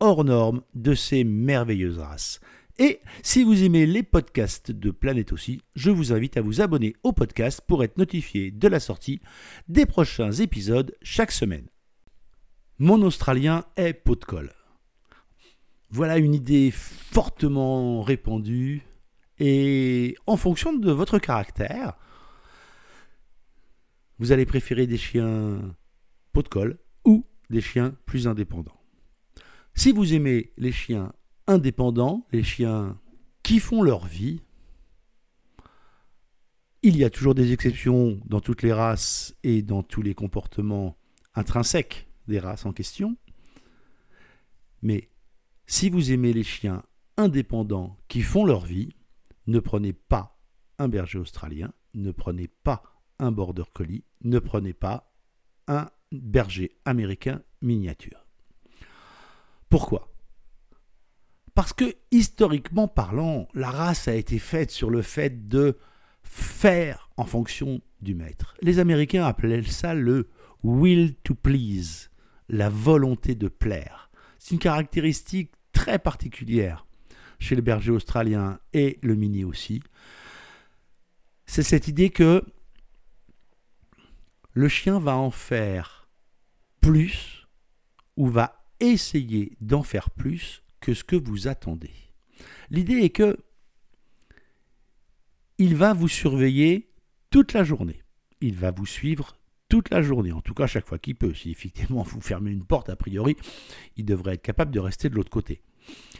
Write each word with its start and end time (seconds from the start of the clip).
hors 0.00 0.24
norme 0.24 0.62
de 0.74 0.94
ces 0.94 1.24
merveilleuses 1.24 1.98
races. 1.98 2.40
Et 2.78 3.00
si 3.22 3.44
vous 3.44 3.62
aimez 3.62 3.84
les 3.84 4.02
podcasts 4.02 4.70
de 4.70 4.90
Planète 4.90 5.32
aussi, 5.32 5.60
je 5.74 5.90
vous 5.90 6.14
invite 6.14 6.38
à 6.38 6.40
vous 6.40 6.62
abonner 6.62 6.94
au 7.02 7.12
podcast 7.12 7.60
pour 7.66 7.84
être 7.84 7.98
notifié 7.98 8.50
de 8.50 8.68
la 8.68 8.80
sortie 8.80 9.20
des 9.68 9.84
prochains 9.84 10.32
épisodes 10.32 10.96
chaque 11.02 11.30
semaine. 11.30 11.68
Mon 12.78 13.02
Australien 13.02 13.66
est 13.76 13.92
pot 13.92 14.18
de 14.18 14.24
colle. 14.24 14.54
Voilà 15.90 16.16
une 16.16 16.34
idée 16.34 16.70
fortement 16.70 18.00
répandue 18.00 18.82
et 19.38 20.16
en 20.26 20.38
fonction 20.38 20.72
de 20.72 20.90
votre 20.90 21.18
caractère, 21.18 21.98
vous 24.18 24.32
allez 24.32 24.46
préférer 24.46 24.86
des 24.86 24.98
chiens 24.98 25.76
pot 26.32 26.42
de 26.42 26.48
colle 26.48 26.78
ou 27.04 27.26
des 27.50 27.60
chiens 27.60 27.94
plus 28.06 28.26
indépendants. 28.26 28.79
Si 29.74 29.92
vous 29.92 30.14
aimez 30.14 30.52
les 30.56 30.72
chiens 30.72 31.12
indépendants, 31.46 32.26
les 32.32 32.42
chiens 32.42 32.98
qui 33.42 33.58
font 33.58 33.82
leur 33.82 34.06
vie, 34.06 34.42
il 36.82 36.96
y 36.96 37.04
a 37.04 37.10
toujours 37.10 37.34
des 37.34 37.52
exceptions 37.52 38.20
dans 38.24 38.40
toutes 38.40 38.62
les 38.62 38.72
races 38.72 39.36
et 39.42 39.62
dans 39.62 39.82
tous 39.82 40.02
les 40.02 40.14
comportements 40.14 40.96
intrinsèques 41.34 42.08
des 42.26 42.38
races 42.38 42.64
en 42.64 42.72
question. 42.72 43.16
Mais 44.82 45.10
si 45.66 45.90
vous 45.90 46.10
aimez 46.12 46.32
les 46.32 46.42
chiens 46.42 46.82
indépendants 47.16 47.98
qui 48.08 48.22
font 48.22 48.44
leur 48.44 48.64
vie, 48.64 48.94
ne 49.46 49.60
prenez 49.60 49.92
pas 49.92 50.38
un 50.78 50.88
berger 50.88 51.18
australien, 51.18 51.72
ne 51.94 52.12
prenez 52.12 52.48
pas 52.48 52.82
un 53.18 53.30
border 53.30 53.64
collie, 53.72 54.04
ne 54.22 54.38
prenez 54.38 54.72
pas 54.72 55.12
un 55.68 55.90
berger 56.12 56.78
américain 56.84 57.42
miniature. 57.60 58.26
Pourquoi? 59.70 60.12
Parce 61.54 61.72
que 61.72 61.96
historiquement 62.10 62.88
parlant, 62.88 63.48
la 63.54 63.70
race 63.70 64.08
a 64.08 64.14
été 64.14 64.38
faite 64.38 64.70
sur 64.70 64.90
le 64.90 65.00
fait 65.00 65.48
de 65.48 65.78
faire 66.22 67.10
en 67.16 67.24
fonction 67.24 67.80
du 68.00 68.14
maître. 68.14 68.54
Les 68.62 68.78
Américains 68.78 69.24
appelaient 69.24 69.62
ça 69.62 69.94
le 69.94 70.28
will 70.62 71.14
to 71.22 71.34
please, 71.34 72.10
la 72.48 72.68
volonté 72.68 73.34
de 73.34 73.48
plaire. 73.48 74.10
C'est 74.38 74.54
une 74.54 74.60
caractéristique 74.60 75.52
très 75.72 75.98
particulière 75.98 76.86
chez 77.38 77.54
le 77.54 77.62
berger 77.62 77.92
australien 77.92 78.58
et 78.72 78.98
le 79.02 79.14
mini 79.14 79.44
aussi. 79.44 79.82
C'est 81.46 81.62
cette 81.62 81.88
idée 81.88 82.10
que 82.10 82.44
le 84.52 84.68
chien 84.68 84.98
va 84.98 85.16
en 85.16 85.30
faire 85.30 86.08
plus 86.80 87.46
ou 88.16 88.26
va 88.28 88.59
essayez 88.80 89.56
d'en 89.60 89.82
faire 89.82 90.10
plus 90.10 90.62
que 90.80 90.94
ce 90.94 91.04
que 91.04 91.16
vous 91.16 91.48
attendez. 91.48 91.92
L'idée 92.70 92.98
est 92.98 93.10
que 93.10 93.36
il 95.58 95.76
va 95.76 95.92
vous 95.92 96.08
surveiller 96.08 96.90
toute 97.28 97.52
la 97.52 97.64
journée. 97.64 98.02
Il 98.40 98.56
va 98.56 98.70
vous 98.70 98.86
suivre 98.86 99.36
toute 99.68 99.90
la 99.90 100.02
journée, 100.02 100.32
en 100.32 100.40
tout 100.40 100.54
cas 100.54 100.66
chaque 100.66 100.86
fois 100.86 100.98
qu'il 100.98 101.16
peut. 101.16 101.34
Si 101.34 101.50
effectivement 101.50 102.02
vous 102.02 102.20
fermez 102.20 102.50
une 102.50 102.64
porte, 102.64 102.88
a 102.88 102.96
priori, 102.96 103.36
il 103.96 104.04
devrait 104.04 104.34
être 104.34 104.42
capable 104.42 104.72
de 104.72 104.80
rester 104.80 105.10
de 105.10 105.14
l'autre 105.14 105.30
côté. 105.30 105.62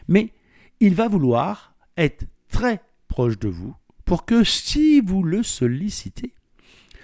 Mais 0.08 0.32
il 0.78 0.94
va 0.94 1.08
vouloir 1.08 1.74
être 1.96 2.26
très 2.48 2.82
proche 3.08 3.38
de 3.38 3.48
vous 3.48 3.74
pour 4.04 4.24
que 4.24 4.44
si 4.44 5.00
vous 5.00 5.22
le 5.22 5.42
sollicitez, 5.42 6.34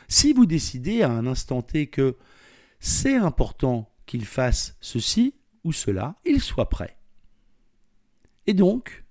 si 0.08 0.32
vous 0.32 0.47
décidez 0.47 1.02
à 1.02 1.10
un 1.10 1.26
instant 1.26 1.62
T 1.62 1.86
que 1.86 2.16
c'est 2.81 3.16
important 3.16 3.91
qu'il 4.06 4.25
fasse 4.25 4.76
ceci, 4.81 5.34
ou 5.66 5.72
cela, 5.72 6.15
il 6.25 6.41
soit 6.41 6.69
prêt. 6.69 6.97
Et 8.47 8.54
donc, 8.54 9.04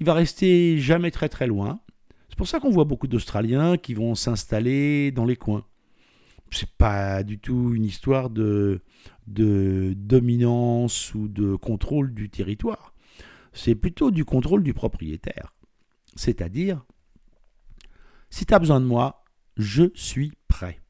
il 0.00 0.06
va 0.06 0.12
rester 0.12 0.78
jamais 0.78 1.12
très 1.12 1.28
très 1.28 1.46
loin. 1.46 1.80
C'est 2.28 2.36
pour 2.36 2.48
ça 2.48 2.58
qu'on 2.58 2.70
voit 2.70 2.84
beaucoup 2.84 3.06
d'Australiens 3.06 3.76
qui 3.76 3.94
vont 3.94 4.16
s'installer 4.16 5.12
dans 5.12 5.24
les 5.24 5.36
coins. 5.36 5.64
C'est 6.50 6.70
pas 6.72 7.22
du 7.22 7.38
tout 7.38 7.74
une 7.74 7.84
histoire 7.84 8.28
de, 8.28 8.80
de 9.28 9.94
dominance 9.96 11.14
ou 11.14 11.28
de 11.28 11.54
contrôle 11.54 12.12
du 12.12 12.28
territoire. 12.28 12.92
C'est 13.52 13.76
plutôt 13.76 14.10
du 14.10 14.24
contrôle 14.24 14.64
du 14.64 14.74
propriétaire. 14.74 15.54
C'est-à-dire, 16.16 16.84
si 18.30 18.46
tu 18.46 18.54
as 18.54 18.58
besoin 18.58 18.80
de 18.80 18.86
moi, 18.86 19.24
je 19.56 19.92
suis 19.94 20.32
prêt. 20.48 20.80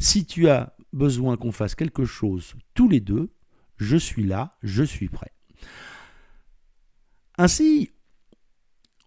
Si 0.00 0.26
tu 0.26 0.48
as 0.48 0.74
besoin 0.92 1.36
qu'on 1.36 1.52
fasse 1.52 1.76
quelque 1.76 2.04
chose 2.04 2.54
tous 2.74 2.88
les 2.88 3.00
deux, 3.00 3.30
je 3.78 3.96
suis 3.96 4.24
là, 4.24 4.56
je 4.62 4.82
suis 4.82 5.08
prêt. 5.08 5.32
Ainsi, 7.38 7.90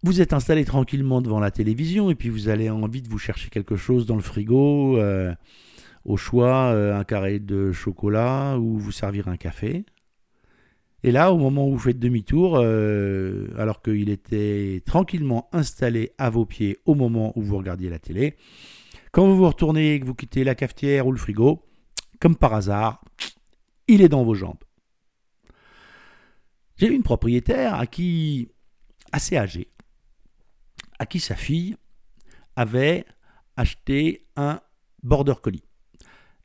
vous 0.02 0.20
êtes 0.20 0.32
installé 0.32 0.64
tranquillement 0.64 1.20
devant 1.20 1.38
la 1.38 1.50
télévision 1.50 2.10
et 2.10 2.14
puis 2.14 2.28
vous 2.28 2.48
avez 2.48 2.70
envie 2.70 3.02
de 3.02 3.08
vous 3.08 3.18
chercher 3.18 3.50
quelque 3.50 3.76
chose 3.76 4.06
dans 4.06 4.16
le 4.16 4.22
frigo, 4.22 4.98
euh, 4.98 5.32
au 6.04 6.16
choix 6.16 6.72
euh, 6.72 6.98
un 6.98 7.04
carré 7.04 7.38
de 7.38 7.72
chocolat 7.72 8.58
ou 8.58 8.78
vous 8.78 8.92
servir 8.92 9.28
un 9.28 9.36
café. 9.36 9.84
Et 11.04 11.10
là, 11.10 11.32
au 11.32 11.38
moment 11.38 11.68
où 11.68 11.72
vous 11.72 11.78
faites 11.78 11.98
demi-tour, 11.98 12.58
euh, 12.58 13.48
alors 13.58 13.82
qu'il 13.82 14.08
était 14.08 14.82
tranquillement 14.86 15.48
installé 15.52 16.12
à 16.16 16.30
vos 16.30 16.46
pieds 16.46 16.78
au 16.84 16.94
moment 16.94 17.32
où 17.36 17.42
vous 17.42 17.56
regardiez 17.56 17.90
la 17.90 17.98
télé, 17.98 18.36
quand 19.10 19.26
vous 19.26 19.36
vous 19.36 19.48
retournez 19.48 19.94
et 19.94 20.00
que 20.00 20.06
vous 20.06 20.14
quittez 20.14 20.44
la 20.44 20.54
cafetière 20.54 21.06
ou 21.06 21.12
le 21.12 21.18
frigo, 21.18 21.62
comme 22.20 22.36
par 22.36 22.54
hasard, 22.54 23.04
il 23.92 24.00
est 24.00 24.08
dans 24.08 24.24
vos 24.24 24.34
jambes. 24.34 24.64
J'ai 26.76 26.86
eu 26.86 26.94
une 26.94 27.02
propriétaire 27.02 27.74
à 27.74 27.86
qui, 27.86 28.48
assez 29.12 29.36
âgée, 29.36 29.68
à 30.98 31.04
qui 31.04 31.20
sa 31.20 31.36
fille 31.36 31.76
avait 32.56 33.04
acheté 33.56 34.26
un 34.36 34.60
border 35.02 35.34
collie. 35.42 35.64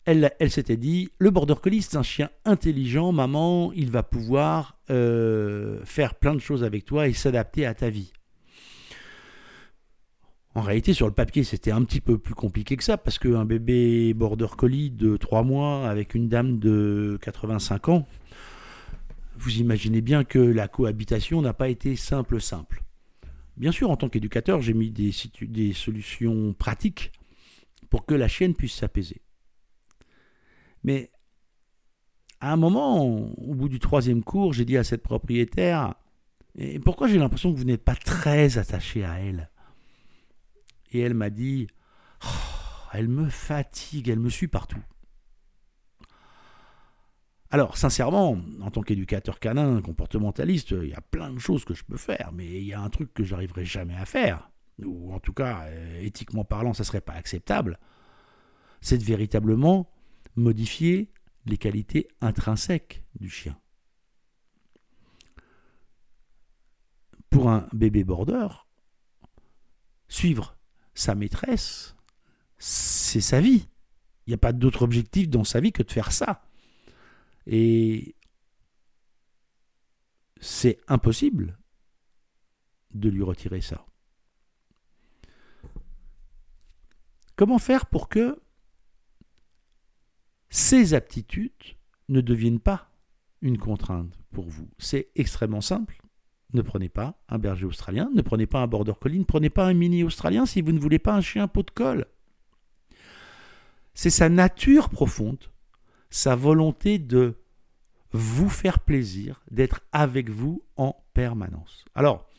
Elle, 0.04 0.52
s'était 0.52 0.78
dit, 0.78 1.10
le 1.20 1.32
border 1.32 1.56
collie 1.62 1.82
c'est 1.82 1.98
un 1.98 2.04
chien 2.04 2.30
intelligent, 2.46 3.12
maman, 3.12 3.72
il 3.74 3.92
va 3.92 4.04
pouvoir 4.04 4.80
euh, 4.90 5.84
faire 5.84 6.16
plein 6.16 6.34
de 6.34 6.40
choses 6.40 6.64
avec 6.64 6.86
toi 6.86 7.08
et 7.08 7.14
s'adapter 7.14 7.66
à 7.66 7.74
ta 7.74 7.90
vie. 7.90 8.14
En 10.58 10.62
réalité, 10.62 10.94
sur 10.94 11.06
le 11.06 11.14
papier, 11.14 11.44
c'était 11.44 11.70
un 11.70 11.84
petit 11.84 12.02
peu 12.02 12.18
plus 12.18 12.34
compliqué 12.34 12.78
que 12.78 12.84
ça, 12.84 12.98
parce 12.98 13.20
qu'un 13.20 13.46
bébé 13.46 14.16
border 14.16 14.48
collie 14.58 14.90
de 14.90 15.16
3 15.16 15.44
mois 15.44 15.88
avec 15.88 16.16
une 16.16 16.30
dame 16.30 16.58
de 16.58 17.20
85 17.22 17.90
ans, 17.90 18.08
vous 19.36 19.58
imaginez 19.60 20.02
bien 20.02 20.24
que 20.24 20.40
la 20.40 20.68
cohabitation 20.68 21.44
n'a 21.44 21.54
pas 21.54 21.70
été 21.70 21.96
simple 21.96 22.42
simple. 22.42 22.82
Bien 23.56 23.72
sûr, 23.72 23.92
en 23.92 23.98
tant 23.98 24.10
qu'éducateur, 24.10 24.60
j'ai 24.64 24.74
mis 24.74 24.90
des, 24.90 25.74
solutions 25.74 26.54
pratiques 26.54 27.12
pour 27.92 28.08
que 28.08 28.16
la 28.16 28.28
chienne 28.28 28.56
puisse 28.56 28.74
s'apaiser. 28.74 29.22
Mais 30.84 31.12
à 32.40 32.52
un 32.52 32.58
moment, 32.58 33.06
au 33.06 33.54
bout 33.54 33.70
du 33.70 33.78
troisième 33.78 34.24
cours, 34.24 34.54
j'ai 34.54 34.66
dit 34.66 34.78
à 34.78 34.84
cette 34.84 35.04
propriétaire, 35.04 35.94
et 36.58 36.80
pourquoi 36.80 37.08
j'ai 37.08 37.20
l'impression 37.20 37.54
que 37.54 37.60
vous 37.60 37.66
n'êtes 37.66 37.86
pas 37.86 37.94
très 37.96 38.58
attaché 38.58 39.06
à 39.06 39.20
elle? 39.20 39.52
Et 40.92 41.00
elle 41.00 41.14
m'a 41.14 41.30
dit 41.30 41.68
oh, 42.24 42.28
Elle 42.94 43.08
me 43.08 43.30
fatigue, 43.30 44.10
elle 44.10 44.20
me 44.20 44.30
suit 44.30 44.48
partout. 44.48 44.82
Alors, 47.50 47.78
sincèrement, 47.78 48.38
en 48.62 48.72
tant 48.72 48.82
qu'éducateur 48.82 49.40
canin, 49.40 49.82
comportementaliste, 49.82 50.72
il 50.72 50.90
y 50.90 50.94
a 50.94 51.02
plein 51.02 51.32
de 51.32 51.40
choses 51.40 51.64
que 51.64 51.74
je 51.74 51.86
peux 51.86 51.98
faire, 51.98 52.32
mais 52.34 52.46
il 52.46 52.66
y 52.66 52.74
a 52.74 52.82
un 52.82 52.90
truc 52.90 53.14
que 53.14 53.24
j'arriverai 53.24 53.64
jamais 53.64 53.96
à 53.96 54.06
faire, 54.06 54.50
ou 54.84 55.14
en 55.14 55.20
tout 55.20 55.32
cas, 55.32 55.64
euh, 55.68 56.02
éthiquement 56.02 56.44
parlant, 56.44 56.74
ça 56.74 56.84
ne 56.84 56.88
serait 56.88 57.02
pas 57.02 57.14
acceptable, 57.14 57.80
c'est 58.82 58.98
de 58.98 59.04
véritablement 59.04 59.90
modifier 60.36 61.10
les 61.46 61.58
qualités 61.58 62.10
intrinsèques 62.20 63.06
du 63.18 63.30
chien. 63.30 63.58
Pour 67.30 67.50
un 67.50 67.68
bébé 67.72 68.04
border, 68.04 68.48
suivre 70.10 70.57
sa 70.98 71.14
maîtresse, 71.16 71.96
c'est 72.58 73.22
sa 73.22 73.40
vie. 73.40 73.68
Il 74.26 74.32
n'y 74.32 74.34
a 74.34 74.40
pas 74.40 74.52
d'autre 74.52 74.82
objectif 74.82 75.30
dans 75.30 75.44
sa 75.44 75.60
vie 75.60 75.72
que 75.72 75.84
de 75.84 75.92
faire 75.92 76.12
ça. 76.12 76.44
Et 77.46 78.16
c'est 80.42 80.80
impossible 80.88 81.58
de 82.94 83.10
lui 83.10 83.22
retirer 83.22 83.62
ça. 83.62 83.86
Comment 87.36 87.60
faire 87.60 87.86
pour 87.86 88.10
que 88.10 88.42
ces 90.50 90.96
aptitudes 90.96 91.78
ne 92.10 92.22
deviennent 92.22 92.60
pas 92.60 92.90
une 93.42 93.60
contrainte 93.60 94.18
pour 94.32 94.50
vous? 94.50 94.68
C'est 94.80 95.12
extrêmement 95.16 95.62
simple. 95.62 96.02
Ne 96.54 96.62
prenez 96.62 96.90
pas 96.90 97.20
un 97.28 97.40
berger 97.40 97.66
australien, 97.66 98.10
ne 98.14 98.22
prenez 98.22 98.46
pas 98.46 98.62
un 98.62 98.68
border 98.68 98.94
collie, 99.00 99.20
ne 99.20 99.26
prenez 99.26 99.50
pas 99.50 99.66
un 99.66 99.74
mini 99.74 100.04
australien 100.04 100.46
si 100.46 100.62
vous 100.62 100.72
ne 100.72 100.80
voulez 100.80 101.00
pas 101.00 101.14
un 101.14 101.22
chien 101.22 101.48
pot 101.48 101.64
de 101.64 101.72
colle. 101.72 102.06
C'est 103.94 104.10
sa 104.10 104.30
nature 104.30 104.90
profonde, 104.90 105.52
sa 106.10 106.36
volonté 106.36 107.00
de 107.00 107.36
vous 108.12 108.50
faire 108.50 108.80
plaisir, 108.80 109.44
d'être 109.52 109.82
avec 109.92 110.30
vous 110.30 110.64
en 110.78 110.96
permanence. 111.14 111.84
Alors, 111.96 112.30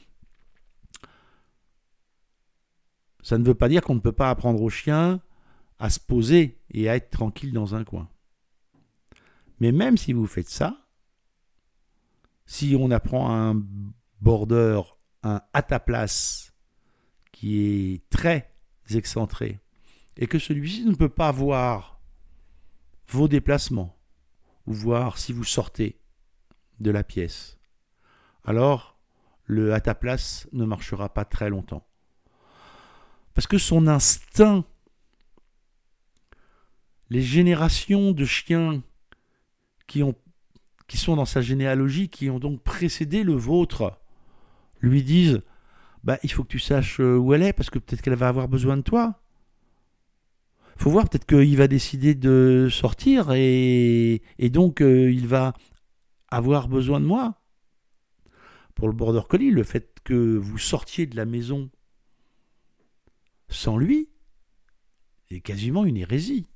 ça 3.22 3.36
ne 3.36 3.44
veut 3.44 3.54
pas 3.54 3.68
dire 3.68 3.82
qu'on 3.82 3.94
ne 3.94 4.00
peut 4.00 4.12
pas 4.12 4.30
apprendre 4.30 4.62
au 4.62 4.70
chien 4.70 5.20
à 5.78 5.90
se 5.90 6.00
poser 6.00 6.58
et 6.70 6.88
à 6.88 6.96
être 6.96 7.10
tranquille 7.10 7.52
dans 7.52 7.74
un 7.74 7.84
coin. 7.84 8.08
Mais 9.60 9.72
même 9.72 9.96
si 9.96 10.12
vous 10.12 10.26
faites 10.26 10.48
ça, 10.48 10.88
si 12.46 12.74
on 12.78 12.90
apprend 12.90 13.30
un 13.30 13.62
border, 14.20 14.82
un 15.22 15.42
à 15.52 15.62
ta 15.62 15.80
place 15.80 16.52
qui 17.32 17.60
est 17.60 18.08
très 18.10 18.52
excentré, 18.90 19.60
et 20.16 20.26
que 20.26 20.38
celui-ci 20.38 20.84
ne 20.84 20.94
peut 20.94 21.08
pas 21.08 21.30
voir 21.30 22.00
vos 23.08 23.28
déplacements, 23.28 23.96
ou 24.66 24.72
voir 24.72 25.18
si 25.18 25.32
vous 25.32 25.44
sortez 25.44 26.00
de 26.80 26.90
la 26.90 27.04
pièce, 27.04 27.58
alors 28.44 28.98
le 29.44 29.72
à 29.72 29.80
ta 29.80 29.94
place 29.94 30.46
ne 30.52 30.64
marchera 30.64 31.12
pas 31.12 31.24
très 31.24 31.48
longtemps. 31.48 31.86
Parce 33.34 33.46
que 33.46 33.58
son 33.58 33.86
instinct, 33.86 34.64
les 37.08 37.22
générations 37.22 38.12
de 38.12 38.24
chiens 38.24 38.82
qui, 39.86 40.02
ont, 40.02 40.14
qui 40.86 40.98
sont 40.98 41.16
dans 41.16 41.24
sa 41.24 41.40
généalogie, 41.40 42.08
qui 42.08 42.30
ont 42.30 42.38
donc 42.38 42.62
précédé 42.62 43.22
le 43.22 43.34
vôtre, 43.34 43.97
lui 44.80 45.02
disent 45.02 45.42
bah, 46.04 46.18
il 46.22 46.32
faut 46.32 46.42
que 46.44 46.48
tu 46.48 46.58
saches 46.58 47.00
euh, 47.00 47.16
où 47.16 47.34
elle 47.34 47.42
est 47.42 47.52
parce 47.52 47.70
que 47.70 47.78
peut-être 47.78 48.02
qu'elle 48.02 48.14
va 48.14 48.28
avoir 48.28 48.48
besoin 48.48 48.76
de 48.76 48.82
toi. 48.82 49.20
Faut 50.76 50.90
voir, 50.90 51.08
peut-être 51.08 51.26
qu'il 51.26 51.56
va 51.56 51.66
décider 51.66 52.14
de 52.14 52.68
sortir 52.70 53.32
et, 53.32 54.22
donc 54.38 54.80
euh, 54.80 55.10
il 55.10 55.26
va 55.26 55.54
avoir 56.30 56.68
besoin 56.68 57.00
de 57.00 57.06
moi. 57.06 57.34
Pour 58.76 58.86
le 58.86 58.94
border 58.94 59.22
collie, 59.28 59.50
le 59.50 59.64
fait 59.64 59.98
que 60.04 60.36
vous 60.36 60.58
sortiez 60.58 61.06
de 61.06 61.16
la 61.16 61.24
maison 61.24 61.68
sans 63.48 63.76
lui 63.76 64.08
est 65.30 65.40
quasiment 65.40 65.84
une 65.84 65.96
hérésie. 65.96 66.46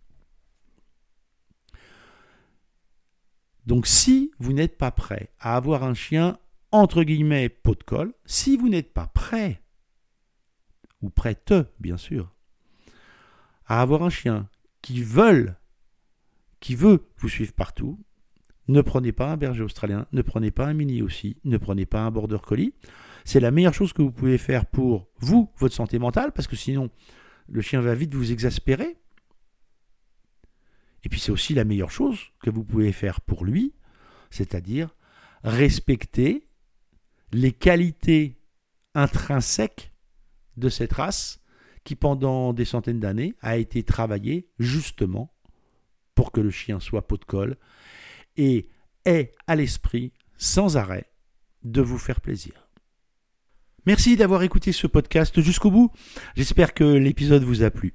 Donc 3.66 3.86
si 3.86 4.30
vous 4.38 4.52
n'êtes 4.52 4.78
pas 4.78 4.92
prêt 4.92 5.30
à 5.40 5.56
avoir 5.56 5.82
un 5.82 5.94
chien 5.94 6.38
entre 6.72 7.04
guillemets 7.04 7.48
pot 7.48 7.78
de 7.78 7.84
colle, 7.84 8.14
si 8.24 8.56
vous 8.56 8.68
n'êtes 8.68 8.92
pas 8.92 9.06
prêt, 9.06 9.62
ou 11.02 11.10
prête 11.10 11.54
bien 11.78 11.96
sûr, 11.96 12.34
à 13.66 13.80
avoir 13.80 14.02
un 14.02 14.10
chien 14.10 14.48
qui 14.80 15.02
veut, 15.02 15.52
qui 16.60 16.74
veut 16.74 17.08
vous 17.18 17.28
suivre 17.28 17.52
partout, 17.52 18.02
ne 18.68 18.80
prenez 18.80 19.12
pas 19.12 19.30
un 19.30 19.36
berger 19.36 19.62
australien, 19.62 20.06
ne 20.12 20.22
prenez 20.22 20.50
pas 20.50 20.66
un 20.66 20.72
mini 20.72 21.02
aussi, 21.02 21.36
ne 21.44 21.56
prenez 21.58 21.84
pas 21.84 22.00
un 22.00 22.10
border 22.10 22.38
collie. 22.42 22.74
C'est 23.24 23.40
la 23.40 23.50
meilleure 23.50 23.74
chose 23.74 23.92
que 23.92 24.02
vous 24.02 24.12
pouvez 24.12 24.38
faire 24.38 24.66
pour 24.66 25.08
vous, 25.18 25.50
votre 25.58 25.74
santé 25.74 25.98
mentale, 25.98 26.32
parce 26.32 26.48
que 26.48 26.56
sinon, 26.56 26.90
le 27.48 27.60
chien 27.60 27.80
va 27.80 27.94
vite 27.94 28.14
vous 28.14 28.32
exaspérer. 28.32 28.96
Et 31.04 31.08
puis 31.08 31.18
c'est 31.18 31.32
aussi 31.32 31.54
la 31.54 31.64
meilleure 31.64 31.90
chose 31.90 32.18
que 32.40 32.50
vous 32.50 32.64
pouvez 32.64 32.92
faire 32.92 33.20
pour 33.20 33.44
lui, 33.44 33.74
c'est-à-dire 34.30 34.94
respecter 35.42 36.46
les 37.32 37.52
qualités 37.52 38.38
intrinsèques 38.94 39.92
de 40.56 40.68
cette 40.68 40.92
race 40.92 41.40
qui 41.84 41.96
pendant 41.96 42.52
des 42.52 42.64
centaines 42.64 43.00
d'années 43.00 43.34
a 43.40 43.56
été 43.56 43.82
travaillée 43.82 44.48
justement 44.58 45.32
pour 46.14 46.30
que 46.30 46.40
le 46.40 46.50
chien 46.50 46.78
soit 46.78 47.06
pot 47.06 47.16
de 47.16 47.24
colle 47.24 47.56
et 48.36 48.68
ait 49.04 49.32
à 49.46 49.56
l'esprit 49.56 50.12
sans 50.36 50.76
arrêt 50.76 51.10
de 51.64 51.80
vous 51.80 51.98
faire 51.98 52.20
plaisir. 52.20 52.68
Merci 53.84 54.16
d'avoir 54.16 54.42
écouté 54.42 54.70
ce 54.70 54.86
podcast 54.86 55.40
jusqu'au 55.40 55.70
bout. 55.70 55.90
J'espère 56.36 56.72
que 56.72 56.84
l'épisode 56.84 57.42
vous 57.42 57.64
a 57.64 57.70
plu. 57.70 57.94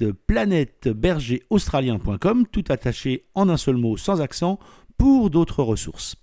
site 0.00 0.12
planètebergeraustralien.com, 0.26 2.46
tout 2.50 2.64
attaché 2.68 3.26
en 3.34 3.48
un 3.48 3.56
seul 3.56 3.76
mot 3.76 3.96
sans 3.96 4.20
accent, 4.20 4.58
pour 4.98 5.30
d'autres 5.30 5.62
ressources. 5.62 6.16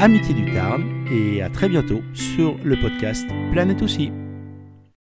Amitié 0.00 0.34
du 0.34 0.52
Tarn 0.52 0.84
et 1.10 1.40
à 1.42 1.48
très 1.50 1.68
bientôt 1.68 2.00
sur 2.14 2.56
le 2.64 2.80
podcast 2.80 3.26
Planète 3.52 3.82
aussi. 3.82 4.10